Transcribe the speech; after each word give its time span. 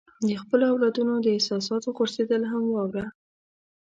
د 0.27 0.29
خپلو 0.41 0.63
اولادونو 0.73 1.13
د 1.19 1.27
احساساتو 1.37 1.89
غورځېدل 1.97 2.41
هم 2.51 2.63
واوره. 2.75 3.05